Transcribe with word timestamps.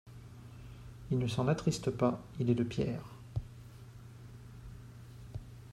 Il 1.11 1.19
ne 1.19 1.27
s'en 1.27 1.47
attriste 1.47 1.91
pas: 1.91 2.19
il 2.39 2.49
est 2.49 2.55
de 2.55 2.63
pierre. 2.63 3.03